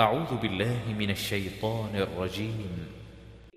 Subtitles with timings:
[0.00, 2.68] أعوذ بالله من الشيطان الرجيم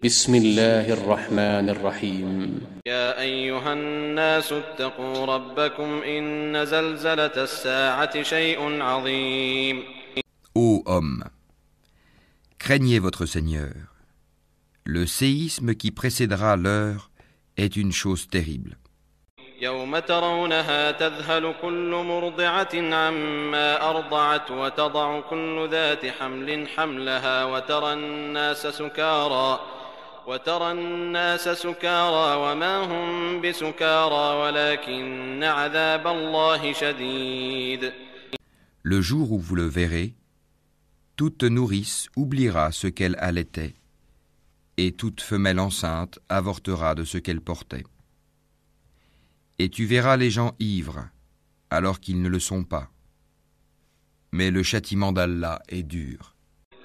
[0.03, 9.83] بسم الله الرحمن الرحيم يا أيها الناس اتقوا ربكم إن زلزلة الساعة شيء عظيم
[10.55, 11.25] Ô homme,
[12.57, 13.73] craignez votre Seigneur.
[14.85, 17.11] Le séisme qui précédera l'heure
[17.57, 18.77] est une chose terrible.
[19.61, 29.59] يوم ترونها تذهل كل مرضعة عما أرضعت وتضع كل ذات حمل حملها وترى الناس سكارى
[30.27, 37.91] وترى الناس سكارى وما هم بسكارى ولكن عذاب الله شديد
[38.81, 40.13] Le jour où vous le verrez,
[41.17, 43.75] toute nourrice oubliera ce qu'elle allaitait,
[44.77, 47.83] et toute femelle enceinte avortera de ce qu'elle portait.
[49.58, 51.08] Et tu verras les gens ivres,
[51.70, 52.90] alors qu'ils ne le sont pas.
[54.32, 56.34] Mais le châtiment d'Allah est dur.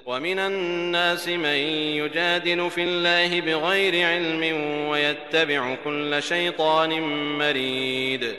[0.09, 1.59] ومن الناس من
[2.01, 4.43] يجادل في الله بغير علم
[4.89, 7.01] ويتبع كل شيطان
[7.37, 8.35] مريد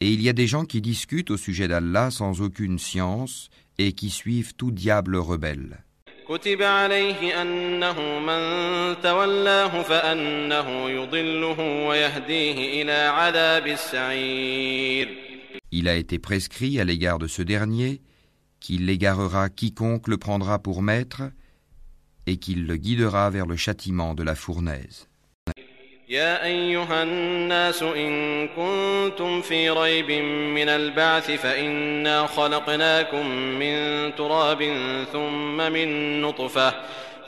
[0.00, 3.48] Et il y a des gens qui discutent au sujet d'Allah sans aucune science
[3.78, 5.84] et qui suivent tout diable rebelle.
[6.30, 8.40] كتب عليه أنه من
[9.02, 15.08] تولاه فأنه يضله ويهديه إلى عذاب السعير
[15.72, 18.00] Il a été prescrit à l'égard de ce dernier
[18.60, 21.22] qu'il l'égarera quiconque le prendra pour maître
[22.26, 25.08] et qu'il le guidera vers le châtiment de la fournaise.
[26.11, 30.11] يا أيها الناس إن كنتم في ريب
[30.55, 33.75] من البعث فإنا خلقناكم من
[34.15, 34.75] تراب
[35.13, 36.73] ثم من نطفة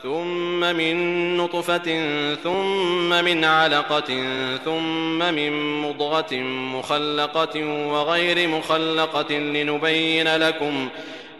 [0.02, 0.96] ثم من
[1.36, 2.04] نطفة
[2.42, 4.24] ثم من علقة
[4.64, 6.34] ثم من مضغة
[6.78, 10.88] مخلقة وغير مخلقة لنبين لكم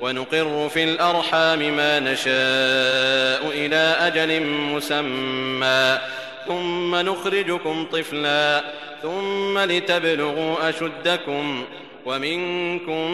[0.00, 5.98] ونقر في الأرحام ما نشاء إلى أجل مسمى
[6.46, 8.64] ثم نخرجكم طفلا
[9.02, 11.64] ثم لتبلغوا أشدكم
[12.06, 13.10] ومنكم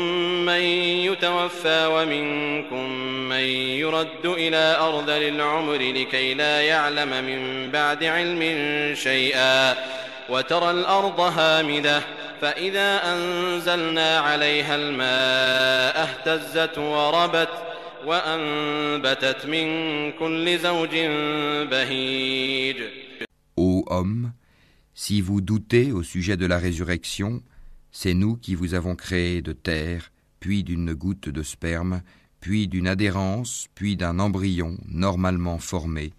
[0.46, 0.60] من
[1.06, 2.90] يتوفى ومنكم
[3.28, 3.44] من
[3.80, 8.40] يرد إلى أرذل العمر لكي لا يعلم من بعد علم
[8.94, 9.74] شيئا
[10.28, 12.02] وترى الأرض هامدة
[12.40, 17.48] فإذا أنزلنا عليها الماء اهتزت وربت
[18.06, 20.96] وأنبتت من كل زوج
[21.70, 22.76] بهيج
[23.90, 24.32] homme,
[24.94, 27.42] si vous doutez au sujet de la résurrection,
[27.92, 32.02] c'est nous qui vous avons créé de terre, puis d'une goutte de sperme,
[32.40, 36.12] puis d'une adhérence, puis d'un embryon normalement formé,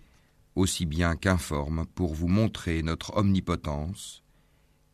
[0.55, 4.23] aussi bien qu'informe, pour vous montrer notre omnipotence,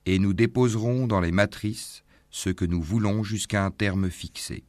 [0.06, 4.64] et nous déposerons dans les matrices ce que nous voulons jusqu'à un terme fixé.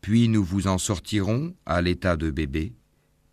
[0.00, 2.72] Puis nous vous en sortirons à l'état de bébé,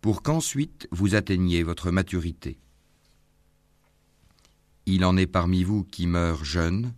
[0.00, 2.58] pour qu'ensuite vous atteigniez votre maturité.
[4.86, 6.94] Il en est parmi vous qui meurent jeunes,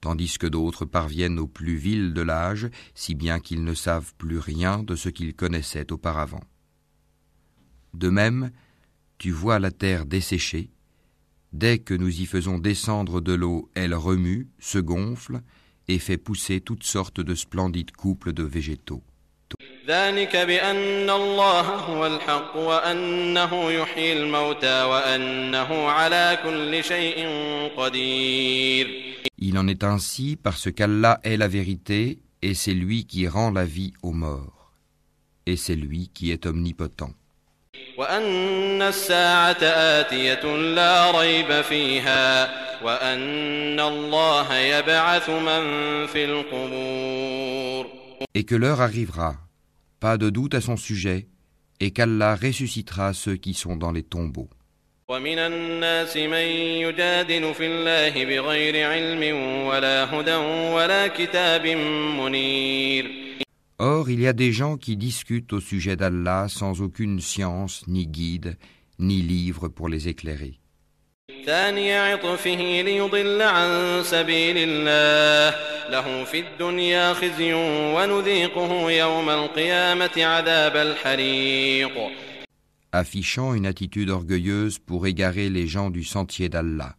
[0.00, 4.38] tandis que d'autres parviennent au plus vil de l'âge, si bien qu'ils ne savent plus
[4.38, 6.44] rien de ce qu'ils connaissaient auparavant.
[7.94, 8.50] De même,
[9.18, 10.70] tu vois la terre desséchée,
[11.52, 15.42] dès que nous y faisons descendre de l'eau, elle remue, se gonfle
[15.88, 19.02] et fait pousser toutes sortes de splendides couples de végétaux.
[19.86, 27.28] ذلك بأن الله هو الحق وأنه يحيي الموتى وأنه على كل شيء
[27.76, 29.10] قدير
[29.42, 33.64] Il en est ainsi parce qu'Allah est la vérité et c'est lui qui rend la
[33.64, 34.70] vie aux morts.
[35.46, 37.14] Et c'est lui qui est omnipotent.
[37.98, 42.50] وأن الساعة آتية لا ريب فيها
[42.84, 45.62] وأن الله يبعث من
[46.06, 47.99] في القبور
[48.33, 49.37] Et que l'heure arrivera,
[49.99, 51.27] pas de doute à son sujet,
[51.79, 54.49] et qu'Allah ressuscitera ceux qui sont dans les tombeaux.
[55.09, 56.47] ومن الناس من
[56.81, 59.35] يجادل في الله بغير علم
[59.67, 60.35] ولا هدى
[60.75, 61.67] ولا كتاب
[62.19, 63.25] منير
[63.77, 68.07] Or, il y a des gens qui discutent au sujet d'Allah sans aucune science, ni
[68.07, 68.57] guide,
[68.99, 70.58] ni livre pour les éclairer.
[71.45, 75.57] ثاني عطفه ليضل عن سبيل الله
[75.89, 77.53] له في الدنيا خزي
[77.95, 82.11] ونذيقه يوم القيامة عذاب الحريق
[82.91, 86.95] affichant une attitude orgueilleuse pour égarer les gens du sentier d'Allah.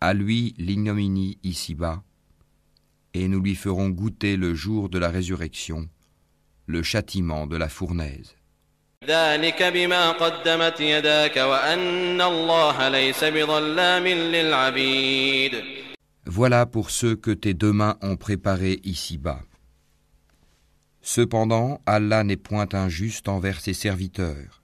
[0.00, 2.02] À lui l'ignominie ici-bas,
[3.12, 5.88] et nous lui ferons goûter le jour de la résurrection,
[6.66, 8.34] le châtiment de la fournaise.
[9.04, 15.64] ذلك بما قدمت يداك وأن الله ليس بظلام للعبيد
[16.26, 19.40] Voilà pour ceux que tes deux mains ont préparés ici-bas.
[21.02, 24.60] Cependant, Allah n'est point injuste envers ses serviteurs.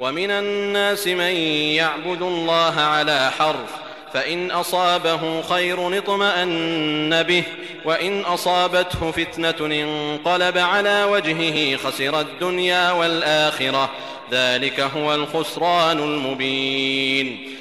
[0.00, 1.34] ومن الناس من
[1.78, 7.44] يعبد الله على حرف فإن أصابه خير اطمأن به
[7.84, 13.90] وإن أصابته فتنة انقلب على وجهه خسر الدنيا والآخرة
[14.32, 17.52] ذلك هو الخسران المبين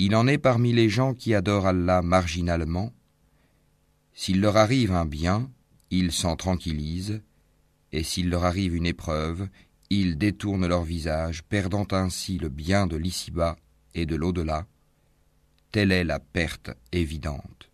[0.00, 2.92] Il en est parmi les gens qui adorent Allah marginalement.
[4.12, 5.48] S'il leur arrive un bien,
[5.90, 7.22] ils s'en tranquillisent,
[7.92, 9.48] et s'il leur arrive une épreuve,
[9.90, 13.56] ils détournent leur visage, perdant ainsi le bien de l'ici-bas
[13.94, 14.66] et de l'au-delà.
[15.72, 17.68] Telle est la perte évidente.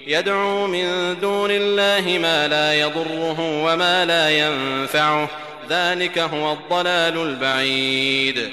[0.00, 5.30] يدعو من دون الله ما لا يضره وما لا ينفعه
[5.68, 8.50] ذلك هو الضلال البعيد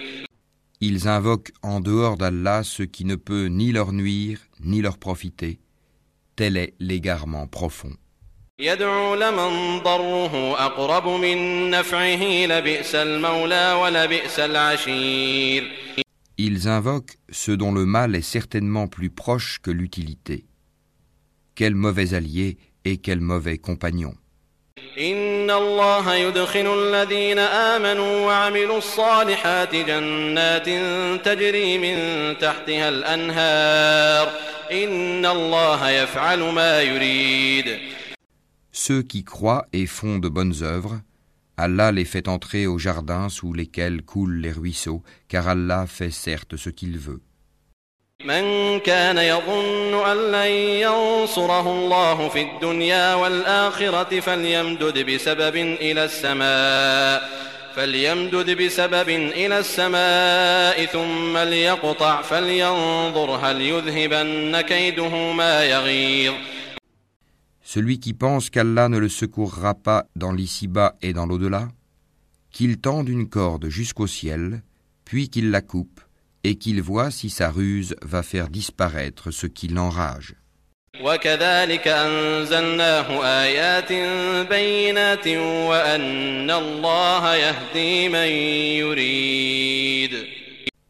[0.81, 5.59] Ils invoquent en dehors d'Allah ce qui ne peut ni leur nuire ni leur profiter.
[6.35, 7.95] Tel est l'égarement profond.
[8.59, 15.71] يدعو لمن ضره أقرب من نفعه لبئس المولى ولبئس العشير
[16.39, 20.45] Ils invoquent ce dont le mal est certainement plus proche que l'utilité.
[21.55, 24.15] Quel mauvais allié et quel mauvais compagnon.
[24.99, 30.69] إن الله يدخل الذين آمنوا وعملوا الصالحات جنات
[31.25, 31.97] تجري من
[32.37, 34.31] تحتها الأنهار
[34.71, 37.79] إن الله يفعل ما يريد
[38.71, 40.99] Ceux qui croient et font de bonnes œuvres,
[41.60, 46.56] Allah les fait entrer au jardin sous lesquels coulent les ruisseaux, car Allah fait certes
[46.56, 47.22] ce qu'il veut.
[48.24, 50.52] من كان يظن أن لن
[50.84, 57.30] ينصره الله في الدنيا والآخرة فليمدد بسبب إلى السماء
[57.76, 66.34] فليمدد بسبب إلى السماء ثم ليقطع فلينظر هل يذهبن كيده ما يغيظ
[67.72, 71.68] Celui qui pense qu'Allah ne le secourra pas dans l'ici-bas et dans l'au-delà,
[72.50, 74.64] qu'il tende une corde jusqu'au ciel,
[75.04, 76.00] puis qu'il la coupe,
[76.42, 80.34] et qu'il voit si sa ruse va faire disparaître ce qui l'enrage.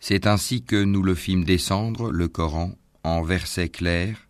[0.01, 2.73] C'est ainsi que nous le fîmes descendre, le Coran,
[3.05, 4.30] en versets clairs,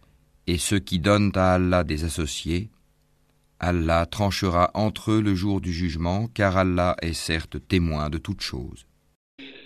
[0.47, 2.69] et ceux qui donnent à Allah des associés,
[3.59, 8.41] Allah tranchera entre eux le jour du jugement, car Allah est certes témoin de toutes
[8.41, 8.85] choses.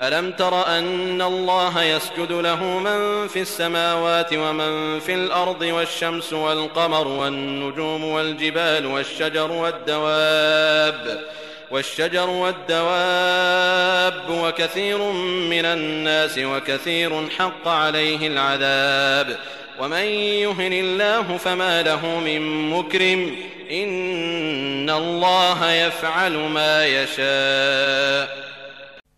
[0.01, 8.03] ألم تر أن الله يسجد له من في السماوات ومن في الأرض والشمس والقمر والنجوم
[8.03, 11.25] والجبال والشجر والدواب
[11.71, 15.11] والشجر والدواب وكثير
[15.49, 19.37] من الناس وكثير حق عليه العذاب
[19.80, 20.06] ومن
[20.44, 23.36] يهن الله فما له من مكرم
[23.70, 28.50] إن الله يفعل ما يشاء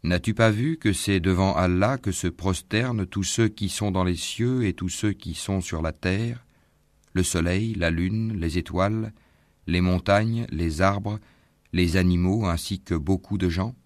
[0.05, 4.02] N'as-tu pas vu que c'est devant Allah que se prosternent tous ceux qui sont dans
[4.02, 6.45] les cieux et tous ceux qui sont sur la terre,
[7.12, 9.12] le soleil, la lune, les étoiles,
[9.69, 11.21] les montagnes, les arbres,
[11.73, 13.76] les animaux ainsi que beaucoup de gens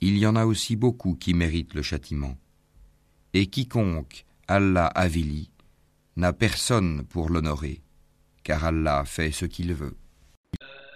[0.00, 2.36] Il y en a aussi beaucoup qui méritent le châtiment.
[3.34, 5.50] Et quiconque Allah avilit
[6.16, 7.80] n'a personne pour l'honorer,
[8.44, 9.96] car Allah fait ce qu'il veut.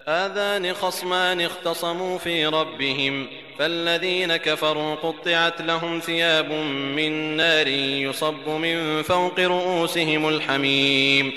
[0.08, 3.26] هذان خصمان اختصموا في ربهم
[3.58, 6.52] فالذين كفروا قطعت لهم ثياب
[6.96, 11.32] من نار يصب من فوق رؤوسهم الحميم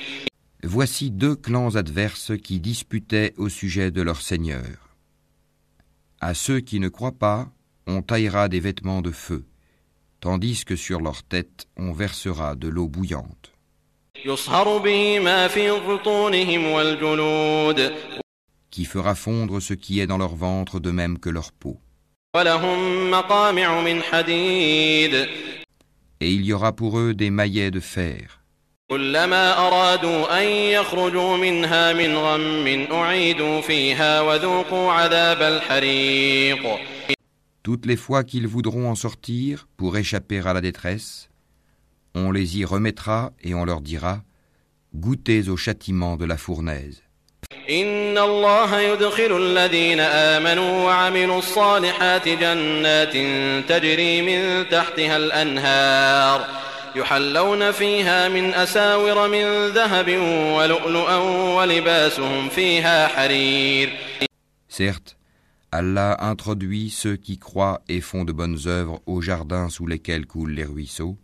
[0.64, 4.90] Voici deux clans adverses qui disputaient au sujet de leur Seigneur.
[6.20, 7.48] À ceux qui ne croient pas,
[7.88, 9.46] on taillera des vêtements de feu,
[10.25, 13.53] tandis que sur leur tête on versera de l'eau bouillante.
[18.71, 21.77] Qui fera fondre ce qui est dans leur ventre de même que leur peau.
[26.21, 28.41] Et il y aura pour eux des maillets de fer.
[37.64, 41.30] Toutes les fois qu'ils voudront en sortir pour échapper à la détresse,
[42.16, 44.24] on les y remettra et on leur dira
[44.96, 47.04] Goûtez au châtiment de la fournaise.
[47.70, 53.14] إن الله يدخل الذين آمنوا وعملوا الصالحات جنات
[53.70, 56.48] تجري من تحتها الأنهار
[56.96, 60.18] يحلون فيها من أساور من ذهب
[60.58, 61.16] ولؤلؤا
[61.56, 63.90] ولباسهم فيها حرير
[64.70, 65.16] Certes,
[65.77, 70.53] Allah introduit ceux qui croient et font de bonnes œuvres au jardin sous lesquels coulent
[70.53, 71.19] les ruisseaux.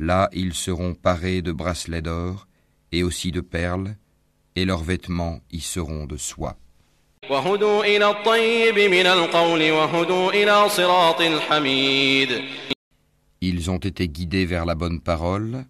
[0.00, 2.48] Là ils seront parés de bracelets d'or
[2.90, 3.94] et aussi de perles,
[4.56, 6.56] et leurs vêtements y seront de soie.
[13.40, 15.66] Ils ont été guidés vers la bonne parole,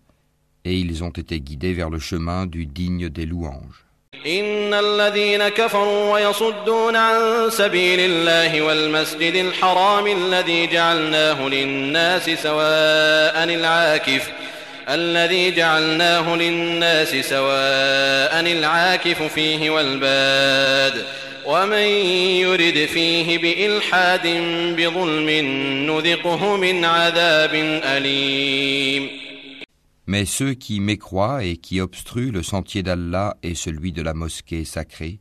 [0.65, 3.86] et ils ont été guidés vers le chemin du digne des louanges.
[4.27, 14.31] إن الذين كفروا ويصدون عن سبيل الله والمسجد الحرام الذي جعلناه للناس سواء العاكف
[14.89, 21.05] الذي جعلناه للناس سواء العاكف فيه والباد
[21.45, 21.87] ومن
[22.43, 24.27] يرد فيه بإلحاد
[24.77, 25.31] بظلم
[25.91, 29.26] نذقه من عذاب أليم.
[30.07, 34.65] Mais ceux qui mécroient et qui obstruent le sentier d'Allah et celui de la mosquée
[34.65, 35.21] sacrée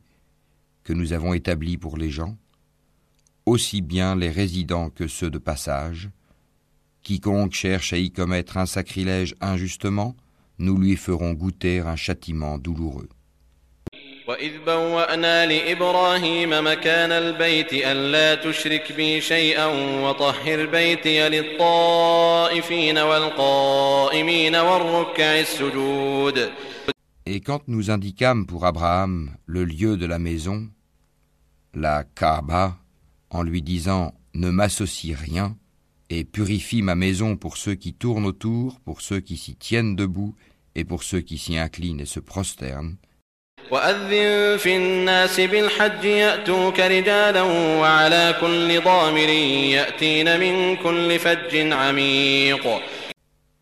[0.84, 2.36] que nous avons établi pour les gens,
[3.44, 6.10] aussi bien les résidents que ceux de passage,
[7.02, 10.16] quiconque cherche à y commettre un sacrilège injustement,
[10.58, 13.08] nous lui ferons goûter un châtiment douloureux.
[14.27, 19.65] وإذ بوأنا لإبراهيم مكان البيت ألا تشرك بي شيئا
[20.03, 26.51] وطهر بيتي للطائفين والقائمين والركع السجود
[27.25, 30.67] Et quand nous indiquâmes pour Abraham le lieu de la maison,
[31.73, 32.77] la Kaaba,
[33.29, 35.55] en lui disant Ne m'associe rien,
[36.09, 40.35] et purifie ma maison pour ceux qui tournent autour, pour ceux qui s'y tiennent debout,
[40.75, 42.97] et pour ceux qui s'y inclinent et se prosternent,
[43.71, 47.41] وأذن في الناس بالحج يأتوك رجالا
[47.79, 49.29] وعلى كل ضامر
[49.69, 52.67] يأتين من كل فج عميق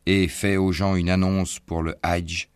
[0.05, 2.50] et fais aux gens une annonce pour le Hajj.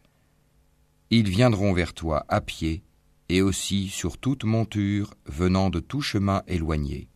[1.11, 2.81] Ils viendront vers toi à pied,
[3.29, 7.09] et aussi sur toute monture venant de tout chemin éloigné.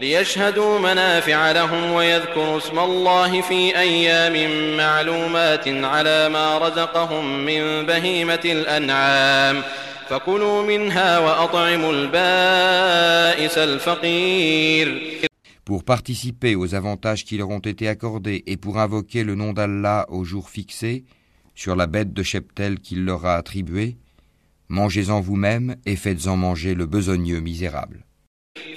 [0.00, 9.62] ليشهدوا منافع لهم ويذكروا اسم الله في أيام معلومات على ما رزقهم من بهيمة الأنعام
[10.08, 15.16] فكلوا منها وأطعموا البائس الفقير
[15.64, 20.06] Pour participer aux avantages qui leur ont été accordés et pour invoquer le nom d'Allah
[20.08, 21.04] au jour fixé,
[21.56, 23.96] sur la bête de cheptel qu'il leur a attribuée,
[24.68, 28.06] mangez-en vous-même et faites-en manger le besogneux misérable.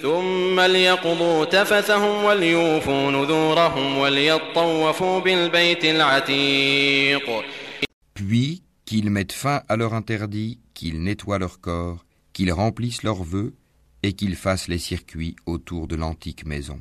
[0.01, 7.43] ثم ليقضوا تفثهم وليوفوا نذورهم وليطوفوا بالبيت العتيق
[8.15, 13.53] Puis qu'ils mettent fin à leur interdit, qu'ils nettoient leur corps, qu'ils remplissent leurs vœux
[14.03, 16.79] et qu'ils fassent les circuits autour de l'antique maison.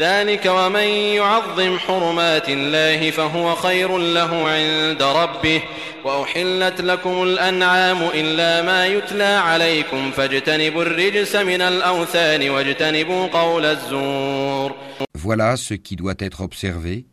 [0.00, 0.88] ذلك ومن
[1.20, 5.62] يعظم حرمات الله فهو خير له عند ربه
[6.04, 14.76] وأحلت لكم الأنعام إلا ما يتلى عليكم فاجتنبوا الرجس من الأوثان واجتنبوا قول الزور
[15.14, 17.06] Voilà ce qui doit être observé,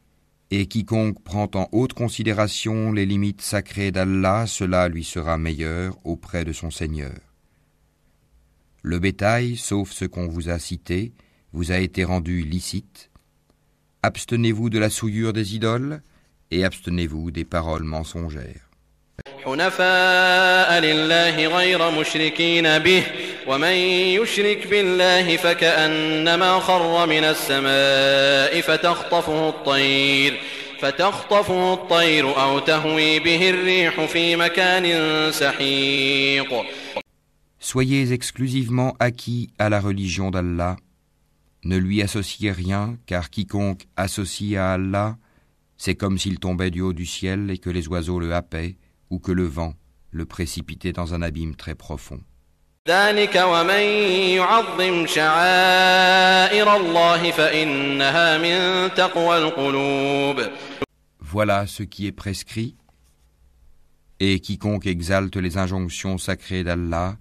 [0.52, 6.44] et quiconque prend en haute considération les limites sacrées d'Allah, cela lui sera meilleur auprès
[6.46, 7.16] de son Seigneur.
[8.84, 11.14] Le bétail, sauf ce qu'on vous a cité,
[11.54, 13.10] vous a été rendu licite.
[14.02, 16.02] Abstenez-vous de la souillure des idoles,
[16.52, 18.70] et abstenez-vous des paroles mensongères.
[19.46, 23.04] حنفاء لله غير مشركين به
[23.48, 23.74] ومن
[24.18, 30.40] يشرك بالله فكأنما خر من السماء فتخطفه الطير
[30.80, 34.86] فتخطفه الطير أو تهوي به الريح في مكان
[35.32, 36.64] سحيق
[37.60, 40.76] Soyez exclusivement acquis à la religion d'Allah.
[41.65, 45.19] ne lui associez rien, car quiconque associe à Allah,
[45.77, 48.77] c'est comme s'il tombait du haut du ciel et que les oiseaux le happaient,
[49.11, 49.75] ou que le vent
[50.11, 52.21] le précipitait dans un abîme très profond.
[61.21, 62.77] Voilà ce qui est prescrit,
[64.21, 67.19] et quiconque exalte les injonctions sacrées d'Allah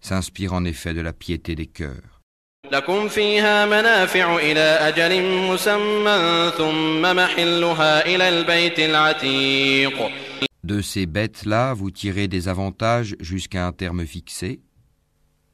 [0.00, 2.11] s'inspire en effet de la piété des cœurs.
[2.71, 10.11] لكم فيها منافع إلى أجل مسمى ثم محلها إلى البيت العتيق
[10.63, 14.59] De ces bêtes-là, vous tirez des avantages jusqu'à un terme fixé,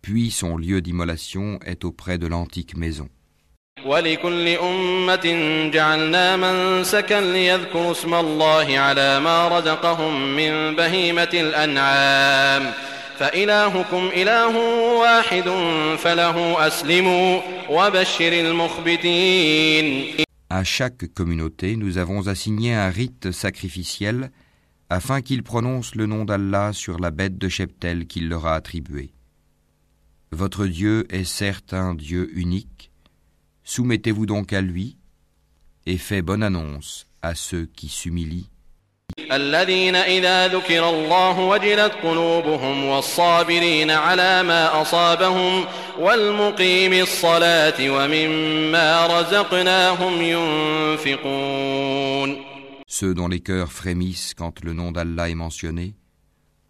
[0.02, 3.10] puis son lieu d'immolation est auprès de l'antique maison.
[3.86, 5.26] ولكل أمة
[5.74, 12.74] جعلنا منسكا ليذكروا اسم الله على ما رزقهم من بهيمة الأنعام
[13.20, 14.58] فإلهكم إله
[15.00, 15.50] واحد
[15.98, 20.16] فله أسلموا وبشر المخبتين
[20.50, 24.30] À chaque communauté, nous avons assigné un rite sacrificiel
[24.90, 29.14] afin qu'ils prononcent le nom d'Allah sur la bête de cheptel qu'il leur a attribuée.
[30.32, 32.92] Votre Dieu est certes un Dieu unique.
[33.64, 34.98] Soumettez-vous donc à lui
[35.88, 38.50] et faites bonne annonce à ceux qui s'humilient.
[39.32, 45.66] الذين إذا ذكر الله وجلت قلوبهم والصابرين على ما أصابهم
[46.00, 50.22] والمقيم الصلاة ومما رزقناهم
[51.02, 51.74] ينفقون
[52.88, 55.96] Ceux dont les cœurs frémissent quand le nom d'Allah est mentionné,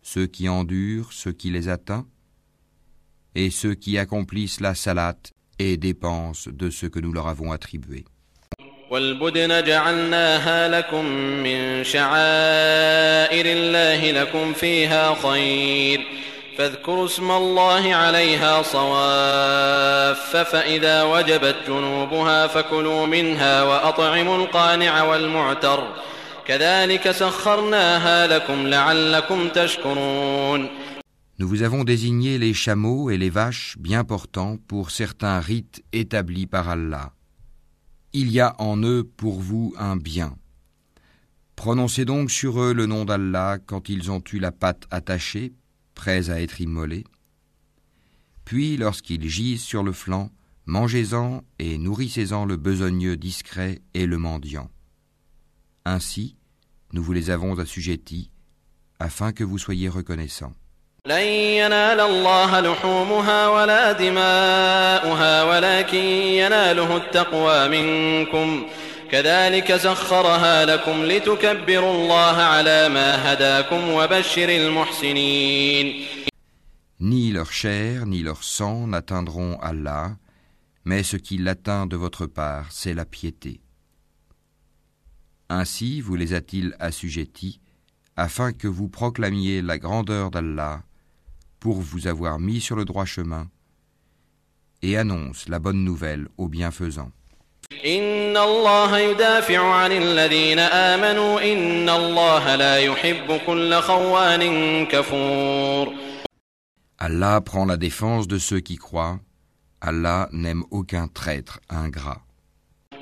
[0.01, 2.05] ceux qui endurent ce qui les atteint,
[3.36, 8.05] et ceux qui accomplissent la salate et dépensent de ce que nous leur avons attribué.
[8.90, 11.04] والبدن جعلناها لكم
[11.45, 16.00] من شعائر الله لكم فيها خير.
[16.59, 25.88] فاذكروا اسم الله عليها صواف فإذا وجبت جنوبها فكلوا منها وأطعموا القانع والمعتر.
[26.47, 30.68] كذلك سخرناها لكم لعلكم تشكرون.
[31.40, 36.47] Nous vous avons désigné les chameaux et les vaches bien portants pour certains rites établis
[36.47, 37.12] par Allah.
[38.20, 40.37] Il y a en eux pour vous un bien.
[41.54, 45.54] Prononcez donc sur eux le nom d'Allah quand ils ont eu la patte attachée,
[45.94, 47.04] prêts à être immolés.
[48.44, 50.32] Puis, lorsqu'ils gisent sur le flanc,
[50.66, 54.68] mangez-en et nourrissez-en le besogneux discret et le mendiant.
[55.84, 56.34] Ainsi,
[56.92, 58.32] nous vous les avons assujettis,
[58.98, 60.56] afin que vous soyez reconnaissants.
[61.07, 61.27] لن
[61.60, 68.67] ينال الله لحومها ولا دماؤها ولكن يناله التقوى منكم
[69.12, 76.05] كذلك سخرها لكم لتكبروا الله على ما هداكم وبشر المحسنين
[77.00, 80.15] Ni leur chair ni leur sang n'atteindront Allah,
[80.86, 83.59] mais ce qui l'atteint de votre part, c'est la piété.
[85.50, 87.59] Ainsi vous les a-t-il assujettis,
[88.16, 90.83] afin que vous proclamiez la grandeur d'Allah
[91.59, 93.48] pour vous avoir mis sur le droit chemin
[94.81, 97.11] et annonce la bonne nouvelle aux bienfaisants.
[97.85, 105.94] إن الله يدافع عن الذين آمنوا إن الله لا يحب كل خوان كفور
[107.00, 109.20] Allah prend la défense de ceux qui croient.
[109.81, 112.22] Allah n'aime aucun traître ingrat.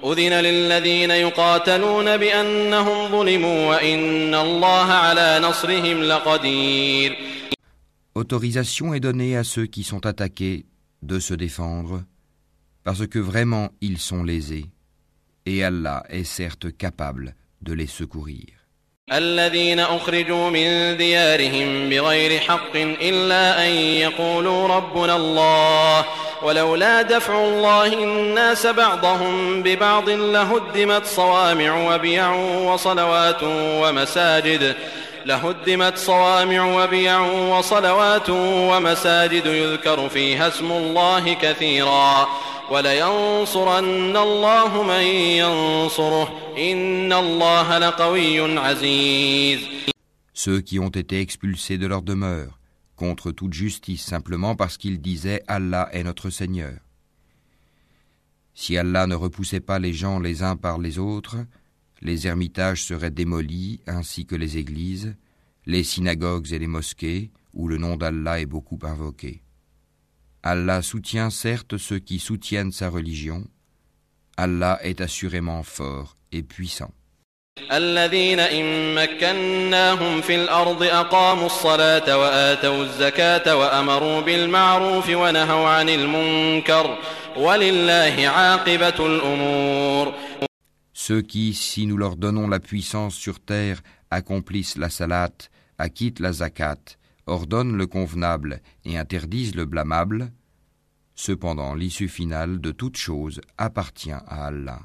[0.04, 7.18] أذن للذين يقاتلون بأنهم ظلموا وإن الله على نصرهم لقدير
[8.16, 10.66] Autorisation est donnée à ceux qui sont attaqués
[11.02, 12.04] de se défendre,
[12.84, 14.66] parce que vraiment ils sont lésés,
[15.46, 18.62] et Allah est certes capable de les secourir.
[19.12, 26.06] الذين أخرجوا من ديارهم بغير حق إلا أن يقولوا ربنا الله
[26.44, 34.76] ولولا دفع الله الناس بعضهم ببعض لهدمت صوامع وبيع وصلوات ومساجد
[35.26, 37.20] لهدمت صوامع وبيع
[37.58, 42.28] وصلوات ومساجد يذكر فيها اسم الله كثيرا
[42.72, 45.04] ولينصرن الله من
[45.42, 49.60] ينصره إن الله لقوي عزيز
[50.34, 52.58] Ceux qui ont été expulsés de leur demeure,
[52.96, 56.80] contre toute justice simplement parce qu'ils disaient Allah est notre Seigneur.
[58.54, 61.38] Si Allah ne repoussait pas les gens les uns par les autres,
[62.02, 65.16] les ermitages seraient démolis ainsi que les églises,
[65.66, 69.42] les synagogues et les mosquées où le nom d'Allah est beaucoup invoqué.
[70.44, 73.46] Allah soutient certes ceux qui soutiennent sa religion.
[74.38, 76.92] Allah est assurément fort et puissant.
[77.72, 86.98] الذين إن مكناهم في الأرض أقاموا الصلاة وآتوا الزكاة وأمروا بالمعروف ونهوا عن المنكر
[87.38, 90.14] ولله عاقبة الأمور
[90.99, 96.33] Ceux qui, si nous leur donnons la puissance sur terre, accomplissent la salate, acquittent la
[96.33, 96.79] zakat,
[97.27, 100.33] ordonnent le convenable et interdisent le blâmable,
[101.15, 104.81] cependant l'issue finale de toute chose appartient à Allah.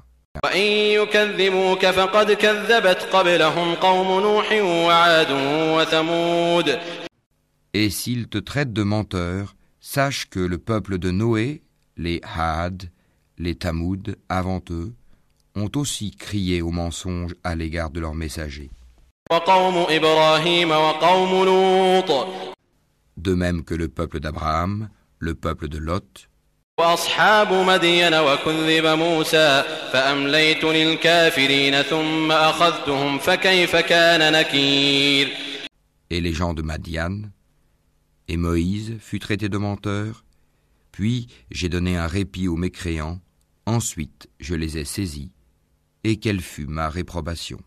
[7.73, 11.63] Et s'ils te traitent de menteur, sache que le peuple de Noé,
[11.95, 12.89] les Had,
[13.37, 14.93] les Tamoud avant eux,
[15.55, 18.69] ont aussi crié au mensonge à l'égard de leurs messagers.
[23.17, 26.27] De même que le peuple d'Abraham, le peuple de Lot,
[36.09, 37.21] et les gens de Madian,
[38.27, 40.23] et Moïse fut traité de menteur,
[40.91, 43.19] puis j'ai donné un répit aux mécréants,
[43.65, 45.31] ensuite je les ai saisis,
[46.04, 47.58] et quelle fut ma réprobation.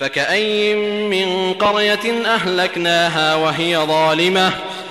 [0.00, 0.74] فكأي
[1.10, 4.50] من قرية أهلكناها وهي ظالمة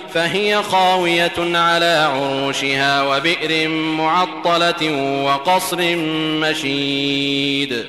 [0.09, 4.81] فهي خاوية على عروشها وبئر معطلة
[5.25, 5.95] وقصر
[6.41, 7.85] مشيد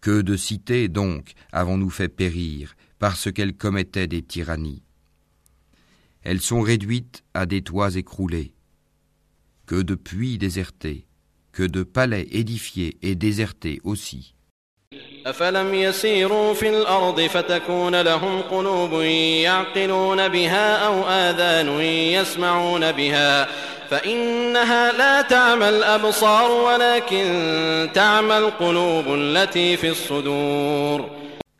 [0.00, 4.82] Que de cités donc avons-nous fait périr parce qu'elles commettaient des tyrannies
[6.24, 8.52] Elles sont réduites à des toits écroulés.
[9.66, 11.06] Que de puits désertés,
[11.58, 14.34] que de palais édifiés et désertés aussi.
[15.26, 18.92] أفلم يسيروا في الأرض فتكون لهم قلوب
[19.42, 23.48] يعقلون بها أو آذان يسمعون بها
[23.90, 27.24] فإنها لا تعمى الأبصار ولكن
[27.94, 31.10] تعمى القلوب التي في الصدور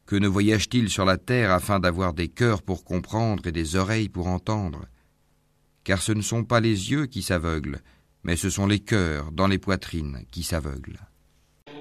[0.07, 4.11] Que ne voyage-t-il sur la terre afin d'avoir des cœurs pour comprendre et des oreilles
[4.11, 4.81] pour entendre
[5.83, 7.81] Car ce ne sont pas les yeux qui s'aveuglent,
[8.23, 11.01] mais ce sont les cœurs dans les poitrines qui s'aveuglent.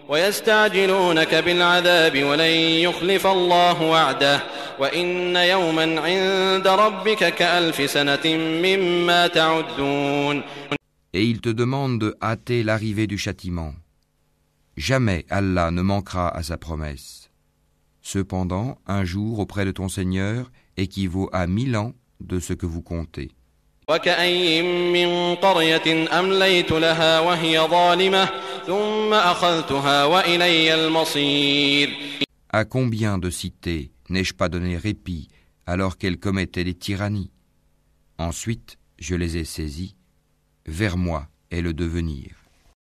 [0.09, 4.43] ويستعجلونك بالعذاب ولن يخلف الله وعده
[4.79, 8.25] وإن يوما عند ربك كألف سنة
[8.63, 10.43] مما تعدون
[11.13, 13.73] Et ils te demandent de hâter l'arrivée du châtiment.
[14.75, 17.29] Jamais Allah ne manquera à sa promesse.
[18.01, 22.81] Cependant, un jour auprès de ton Seigneur équivaut à mille ans de ce que vous
[22.81, 23.31] comptez.
[23.89, 24.61] وكأي
[24.93, 28.29] من قرية أمليت لها وهي ظالمة
[28.67, 31.89] ثم أخذتها وإلي المصير
[32.53, 35.27] À combien de cités n'ai-je pas donné répit
[35.65, 37.31] alors qu'elles commettaient des tyrannies
[38.19, 39.95] Ensuite, je les ai saisies.
[40.67, 42.29] Vers moi est le devenir.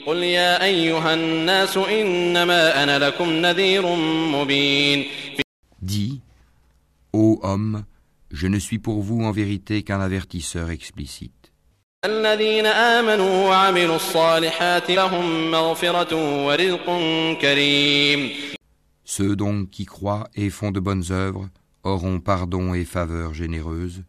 [0.06, 3.86] قل يا أيها الناس إنما أنا لكم نذير
[4.32, 5.04] مبين
[5.82, 6.20] Dis,
[7.12, 7.84] ô homme,
[8.33, 11.51] je ne suis pour vous en vérité qu'un avertisseur explicite.
[19.03, 21.49] Ceux donc qui croient et font de bonnes œuvres
[21.83, 24.03] auront pardon et faveur généreuse.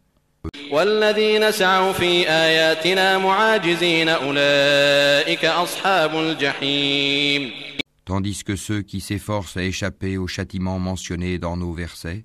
[8.05, 12.23] Tandis que ceux qui s'efforcent à échapper au châtiment mentionné dans nos versets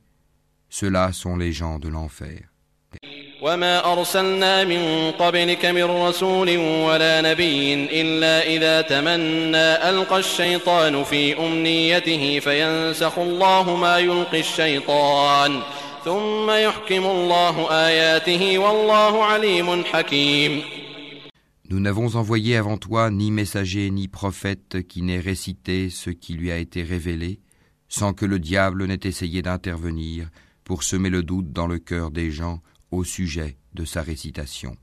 [0.70, 2.50] ceux-là sont les gens de l'enfer.
[3.44, 12.40] وما أرسلنا من قبلك من رسول ولا نبي إلا إذا تمنى ألقى الشيطان في أمنيته
[12.40, 15.62] فينسخ الله ما يلقي الشيطان
[16.06, 20.62] ثم يحكم الله آياته والله عليم حكيم
[21.70, 26.52] Nous n'avons envoyé avant toi ni messager ni prophète qui n'ait récité ce qui lui
[26.52, 27.40] a été révélé,
[27.90, 30.30] sans que le diable n'ait essayé d'intervenir
[30.68, 32.62] pour semer le doute dans le cœur des gens
[32.92, 34.78] au sujet de sa récitation.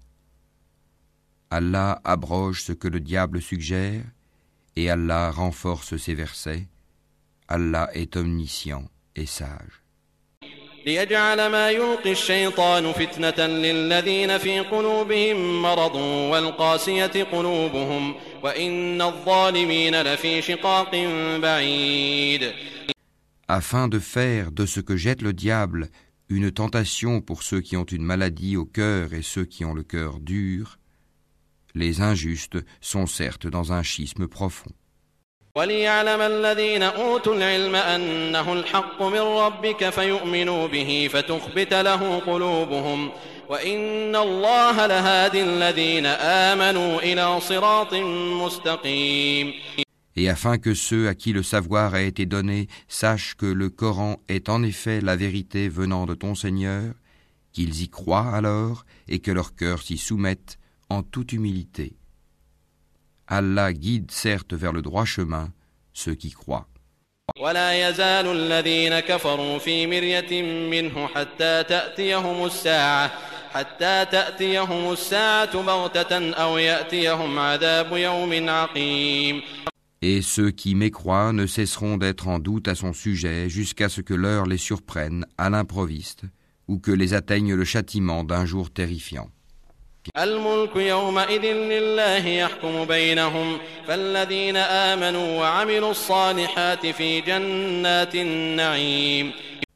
[1.50, 4.04] Allah abroge ce que le diable suggère,
[4.76, 6.68] et Allah renforce ses versets.
[7.48, 8.84] Allah est omniscient
[9.16, 9.80] et sage.
[10.86, 15.94] ليجعل ما يلقي الشيطان فتنة للذين في قلوبهم مرض
[16.32, 20.90] والقاسية قلوبهم وإن الظالمين لفي شقاق
[21.42, 22.52] بعيد
[23.48, 25.90] afin de faire de ce que jette le diable
[26.28, 29.82] une tentation pour ceux qui ont une maladie au cœur et ceux qui ont le
[29.82, 30.78] cœur dur,
[31.74, 34.70] les injustes sont certes dans un schisme profond.
[35.56, 43.10] وليعلم الذين أوتوا العلم أنه الحق من ربك فيؤمنوا به فتخبت له قلوبهم
[43.48, 47.94] وإن الله لهادي الذين آمنوا إلى صراط
[48.44, 49.54] مستقيم
[50.16, 54.20] Et afin que ceux à qui le savoir a été donné sachent que le Coran
[54.28, 56.94] est en effet la vérité venant de ton Seigneur,
[57.52, 61.96] qu'ils y croient alors et que leur cœur s'y soumette en toute humilité.
[63.28, 65.52] Allah guide certes vers le droit chemin
[65.92, 66.66] ceux qui croient.
[67.38, 73.10] ولا يزال الذين كفروا في مرية منه حتى تأتيهم الساعة
[73.54, 79.42] حتى تأتيهم الساعة بغتة أو يأتيهم عذاب يوم عقيم
[80.02, 84.14] Et ceux qui mécroient ne cesseront d'être en doute à son sujet jusqu'à ce que
[84.14, 86.24] l'heure les surprenne à l'improviste
[86.68, 89.30] ou que les atteigne le châtiment d'un jour terrifiant.
[90.16, 99.32] الملك يومئذ لله يحكم بينهم فالذين آمنوا وعملوا الصالحات في جنات النعيم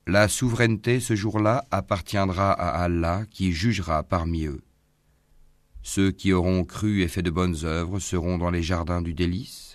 [0.06, 4.62] La souveraineté ce jour-là appartiendra à Allah qui jugera parmi eux.
[5.82, 9.67] Ceux qui auront cru et fait de bonnes œuvres seront dans les jardins du délice.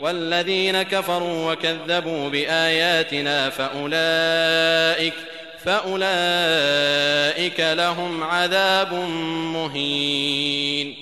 [0.00, 5.14] والذين كفروا وكذبوا بآياتنا فأولئك
[5.64, 8.94] فأولئك لهم عذاب
[9.54, 10.94] مهين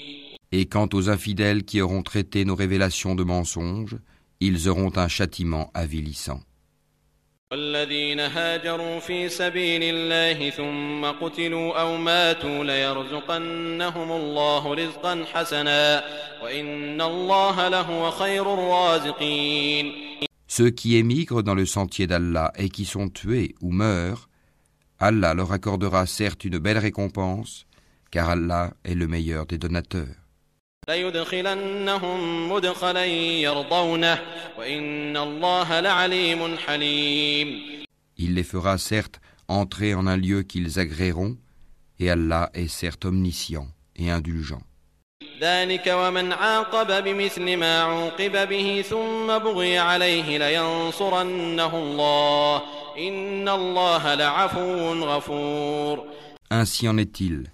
[0.51, 3.99] Et quant aux infidèles qui auront traité nos révélations de mensonges,
[4.41, 6.41] ils auront un châtiment avilissant.
[7.54, 16.04] والذين هاجروا في سبيل الله ثم قتلوا أو ماتوا ليرزقنهم الله رزقا حسنا
[16.44, 19.94] وإن الله لهو خير الرازقين
[20.48, 24.30] Ceux qui émigrent dans le sentier d'Allah et qui sont tués ou meurent,
[25.00, 27.68] Allah leur accordera certes une belle récompense,
[28.10, 30.23] car Allah est le meilleur des donateurs.
[30.88, 34.20] ليدخلنهم مدخلا يرضونه
[34.58, 37.84] وإن الله لعليم حليم
[38.18, 41.36] Il les fera certes entrer en un lieu qu'ils agréeront,
[42.00, 44.62] et Allah est certes omniscient et indulgent.
[45.42, 52.62] ذلك ومن عاقب بمثل ما عوقب به ثم بغي عليه لينصرنه الله
[52.98, 56.06] إن الله لعفو غفور
[56.52, 57.50] Ainsi en est-il.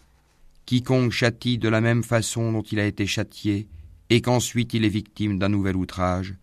[0.68, 3.68] Quiconque châtie de la même façon dont il a été châtié,
[4.11, 6.35] et qu'ensuite il est victime d'un nouvel outrage,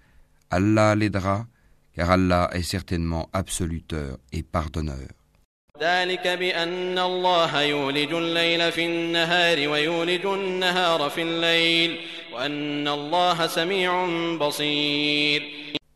[0.49, 1.47] Allah l'aidera,
[1.95, 5.07] car Allah est certainement absoluteur et pardonneur.
[5.81, 11.97] ذلك بأن الله يولج الليل في النهار ويولج النهار في الليل
[12.33, 14.05] وأن الله سميع
[14.37, 15.41] بصير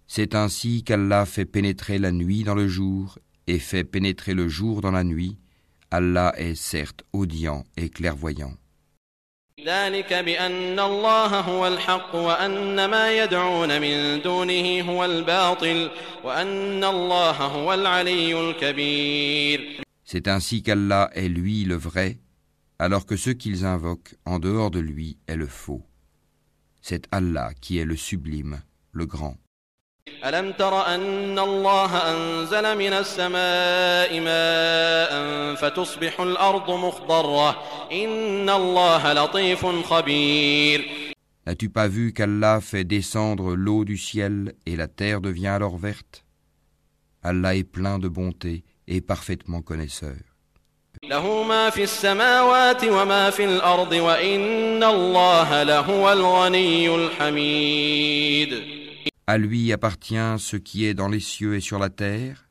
[0.08, 4.82] C'est ainsi qu'Allah fait pénétrer la nuit dans le jour et fait pénétrer le jour
[4.82, 5.38] dans la nuit.
[5.92, 8.56] Allah est certes audient et clairvoyant.
[9.66, 15.92] ذلك بأن الله هو الحق وأن ما يدعون من دونه هو الباطل
[16.24, 22.20] وأن الله هو العلي الكبير C'est ainsi qu'Allah est lui le vrai,
[22.78, 25.84] alors que ce qu'ils invoquent en dehors de lui est le faux.
[26.82, 29.38] C'est Allah qui est le sublime, le grand.
[30.25, 35.13] ألم تر أن الله أنزل من السماء ماء
[35.55, 41.11] فتصبح الأرض مخضرة إن الله لطيف خبير
[41.47, 46.25] N'as-tu pas vu qu'Allah fait descendre l'eau du ciel et la terre devient alors verte
[47.23, 50.17] Allah est plein de bonté et parfaitement connaisseur.
[51.05, 58.80] له ما في السماوات وما في الأرض وإن الله لهو الغني الحميد
[59.33, 62.49] À lui appartient ce qui est dans les cieux et sur la terre.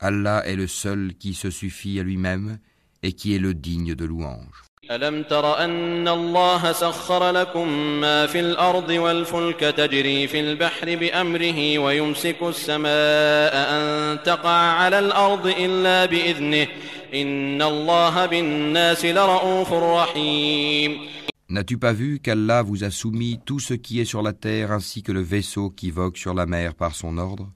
[0.00, 2.60] Allah est le seul qui se suffit à lui-même
[3.02, 4.64] et qui est le digne de louange.
[4.90, 7.68] ألم تر أن الله سخر لكم
[8.00, 16.06] ما في الأرض والفلك تجري في البحر بأمره ويمسك السماء أن تقع على الأرض إلا
[16.06, 16.66] بإذنه
[17.14, 21.17] إن الله بالناس لرؤوف رحيم
[21.50, 25.02] N'as-tu pas vu qu'Allah vous a soumis tout ce qui est sur la terre ainsi
[25.02, 27.50] que le vaisseau qui vogue sur la mer par son ordre?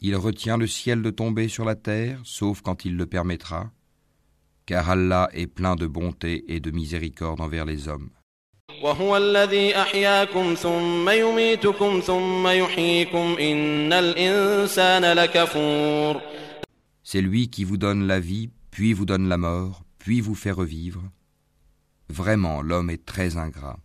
[0.00, 3.72] Il retient le ciel de tomber sur la terre, sauf quand il le permettra,
[4.66, 8.10] car Allah est plein de bonté et de miséricorde envers les hommes.
[17.02, 20.52] C'est lui qui vous donne la vie, puis vous donne la mort, puis vous fait
[20.52, 21.02] revivre.
[22.09, 23.77] Vraiment, l'homme est très ingrat.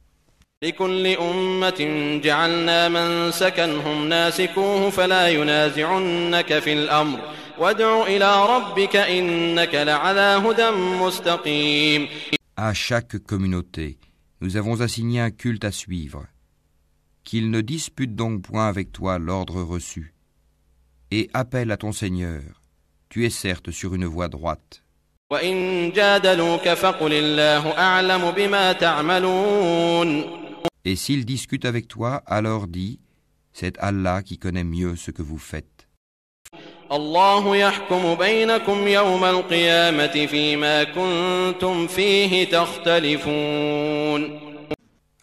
[0.63, 7.21] لكل أمة جعلنا من سكنهم ناسكوه فلا ينازعنك في الأمر
[7.59, 12.09] وادع إلى ربك إنك لعلى هدى مستقيم
[12.57, 13.99] À chaque communauté,
[14.43, 16.27] nous avons assigné un culte à suivre.
[17.25, 20.13] Qu'il ne dispute donc point avec toi l'ordre reçu.
[21.11, 22.43] Et appelle à ton Seigneur.
[23.09, 24.83] Tu es certes sur une voie droite.
[30.86, 33.00] Et s'il discute avec toi, alors dis,
[33.52, 35.88] c'est Allah qui connaît mieux ce que vous faites.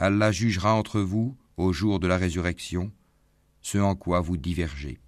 [0.01, 2.91] Allah jugera entre vous au jour de la résurrection
[3.61, 4.99] ce en quoi vous divergez.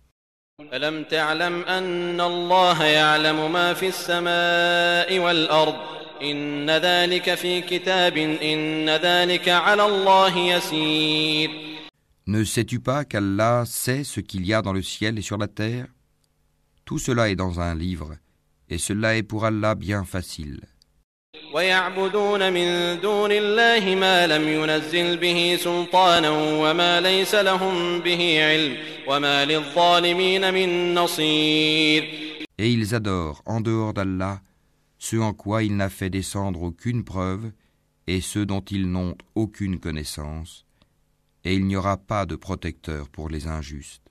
[0.73, 5.75] ألم تعلم أن الله يعلم ما في السماء والأرض
[6.21, 11.49] إن ذلك في كتاب إن ذلك على الله يسير
[12.27, 15.47] Ne sais-tu pas qu'Allah sait ce qu'il y a dans le ciel et sur la
[15.47, 15.87] terre
[16.85, 18.17] Tout cela est dans un livre,
[18.67, 20.59] et cela est pour Allah bien facile.
[21.53, 29.45] ويعبدون من دون الله ما لم ينزل به سلطانا وما ليس لهم به علم وما
[29.45, 34.41] للظالمين من نصير Et ils adorent, en dehors d'Allah,
[34.97, 37.51] ce en quoi il n'a fait descendre aucune preuve,
[38.07, 40.65] et ceux dont ils n'ont aucune connaissance,
[41.45, 44.02] et il n'y aura pas de protecteur pour les injustes.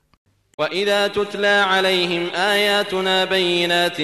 [0.58, 3.98] وإذا تتلى عليهم آياتنا بينات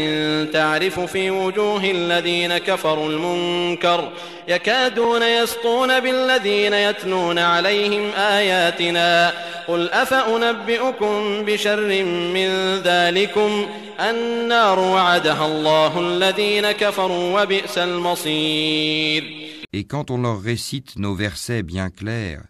[0.53, 4.11] تعرف في وجوه الذين كفروا المنكر
[4.47, 9.33] يكادون يسطون بالذين يتلون عليهم آياتنا
[9.67, 13.65] قل أفأنبئكم بشر من ذلكم
[13.99, 19.23] النار وعدها الله الذين كفروا وبئس المصير
[19.71, 22.41] Et quand on leur récite nos versets bien clairs,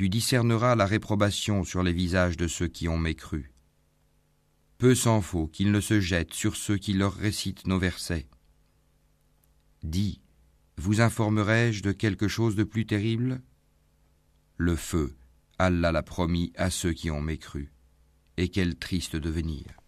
[0.00, 3.52] tu discerneras la réprobation sur les visages de ceux qui ont mécru.
[4.78, 8.26] Peu s'en faut qu'ils ne se jettent sur ceux qui leur récitent nos versets.
[9.82, 10.22] Dis,
[10.78, 13.42] vous informerai-je de quelque chose de plus terrible?
[14.56, 15.18] Le feu,
[15.58, 17.70] Allah l'a promis à ceux qui ont mécru.
[18.38, 19.79] Et quel triste devenir.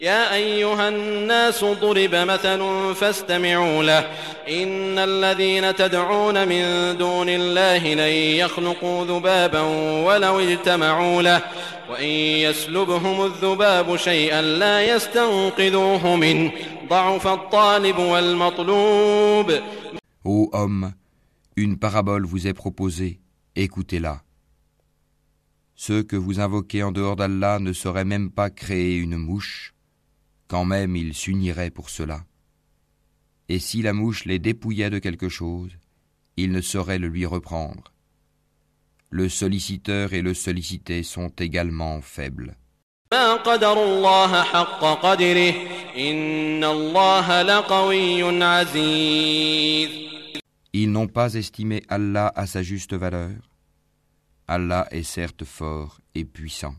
[0.00, 4.00] يا أيها الناس ضرب مثل فاستمعوا له.
[4.48, 9.60] إن الذين تدعون من دون الله لن يخلقوا ذبابا
[10.06, 11.42] ولو اجتمعوا له.
[11.90, 12.08] وإن
[12.46, 16.52] يسلبهم الذباب شيئا لا يستنقذوه منه
[16.88, 19.52] ضعف الطالب والمطلوب.
[20.24, 20.92] Ô homme,
[21.56, 23.20] une parabole vous est proposée,
[23.54, 24.22] écoutez-la.
[25.74, 29.74] Ceux que vous invoquez en dehors d'Allah ne sauraient même pas créer une mouche,
[30.50, 32.24] quand même ils s'uniraient pour cela.
[33.48, 35.70] Et si la mouche les dépouillait de quelque chose,
[36.36, 37.92] ils ne sauraient le lui reprendre.
[39.10, 42.56] Le solliciteur et le sollicité sont également faibles.
[50.72, 53.50] Ils n'ont pas estimé Allah à sa juste valeur.
[54.48, 56.74] Allah est certes fort et puissant.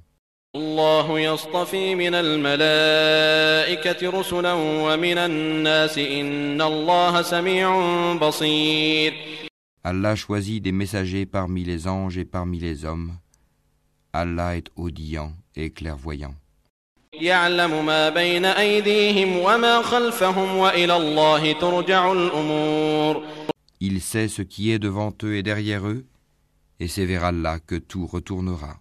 [9.86, 13.14] Allah choisit des messagers parmi les anges et parmi les hommes.
[14.12, 16.36] Allah est audient et clairvoyant.
[23.80, 26.04] Il sait ce qui est devant eux et derrière eux,
[26.82, 28.81] et c'est vers Allah que tout retournera.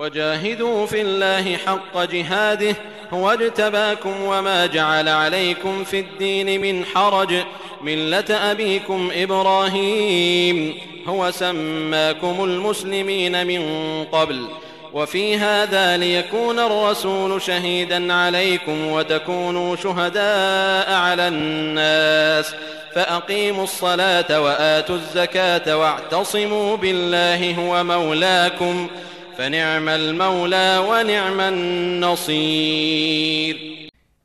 [0.00, 2.76] وجاهدوا في الله حق جهاده
[3.12, 7.34] هو اجتباكم وما جعل عليكم في الدين من حرج.
[7.82, 10.74] ملة أبيكم إبراهيم
[11.06, 13.64] هو سماكم المسلمين من
[14.12, 14.48] قبل.
[14.92, 22.54] وفي هذا ليكون الرسول شهيدا عليكم وتكونوا شهداء على الناس.
[22.94, 29.09] فأقيموا الصلاة وآتوا الزكاة واعتصموا بالله هو مولاكم ۖ.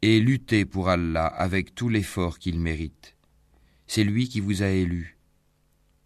[0.02, 3.16] Et luttez pour Allah avec tout l'effort qu'il mérite.
[3.88, 5.18] C'est lui qui vous a élu.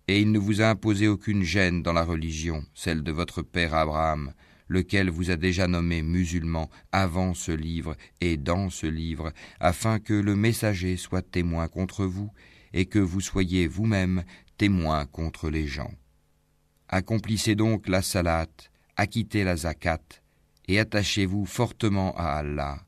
[0.08, 3.74] Et il ne vous a imposé aucune gêne dans la religion, celle de votre père
[3.74, 4.32] Abraham,
[4.68, 10.14] lequel vous a déjà nommé musulman avant ce livre et dans ce livre, afin que
[10.14, 12.30] le messager soit témoin contre vous
[12.74, 14.24] et que vous soyez vous-même
[14.58, 15.96] témoin contre les gens.
[16.90, 18.69] Accomplissez donc la salate
[19.00, 20.02] acquittez la zakat
[20.68, 22.86] et attachez-vous fortement à Allah.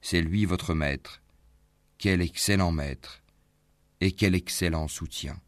[0.00, 1.22] C'est lui votre maître.
[1.98, 3.22] Quel excellent maître
[4.00, 5.38] et quel excellent soutien.